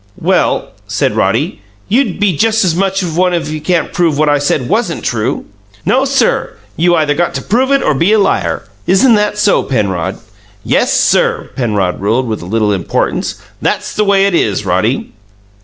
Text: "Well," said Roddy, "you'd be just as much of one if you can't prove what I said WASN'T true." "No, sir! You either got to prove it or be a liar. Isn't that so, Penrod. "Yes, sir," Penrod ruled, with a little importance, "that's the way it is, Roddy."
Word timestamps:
"Well," 0.19 0.69
said 0.87 1.15
Roddy, 1.15 1.61
"you'd 1.87 2.19
be 2.19 2.35
just 2.35 2.65
as 2.65 2.73
much 2.73 3.03
of 3.03 3.15
one 3.15 3.35
if 3.35 3.49
you 3.51 3.61
can't 3.61 3.93
prove 3.93 4.17
what 4.17 4.29
I 4.29 4.39
said 4.39 4.67
WASN'T 4.67 5.03
true." 5.03 5.45
"No, 5.85 6.05
sir! 6.05 6.55
You 6.75 6.95
either 6.95 7.13
got 7.13 7.35
to 7.35 7.41
prove 7.43 7.71
it 7.71 7.83
or 7.83 7.93
be 7.93 8.11
a 8.13 8.17
liar. 8.17 8.63
Isn't 8.87 9.13
that 9.13 9.37
so, 9.37 9.61
Penrod. 9.61 10.17
"Yes, 10.63 10.91
sir," 10.91 11.51
Penrod 11.55 12.01
ruled, 12.01 12.25
with 12.27 12.41
a 12.41 12.47
little 12.47 12.73
importance, 12.73 13.35
"that's 13.61 13.93
the 13.93 14.03
way 14.03 14.25
it 14.25 14.33
is, 14.33 14.65
Roddy." 14.65 15.13